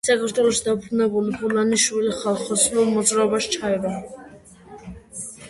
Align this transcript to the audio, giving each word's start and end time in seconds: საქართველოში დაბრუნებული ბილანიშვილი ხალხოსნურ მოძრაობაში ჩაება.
საქართველოში 0.07 0.61
დაბრუნებული 0.67 1.33
ბილანიშვილი 1.41 2.15
ხალხოსნურ 2.23 2.91
მოძრაობაში 2.95 3.53
ჩაება. 3.59 3.95